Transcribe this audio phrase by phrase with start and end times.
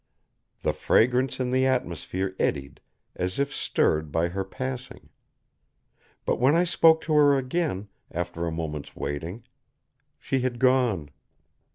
[0.63, 2.81] The fragrance in the atmosphere eddied
[3.15, 5.09] as if stirred by her passing.
[6.25, 9.43] But when I spoke to her again, after a moment's waiting,
[10.17, 11.11] she had gone.